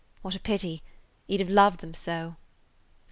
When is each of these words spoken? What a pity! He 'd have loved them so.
What 0.23 0.33
a 0.33 0.39
pity! 0.39 0.81
He 1.27 1.37
'd 1.37 1.41
have 1.41 1.49
loved 1.51 1.81
them 1.81 1.93
so. 1.93 2.37